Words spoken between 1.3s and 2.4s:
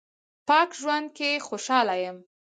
خوشاله یم